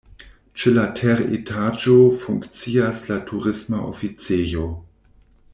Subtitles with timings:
[0.61, 4.69] Ĉe la teretaĝo funkcias la Turisma Oficejo.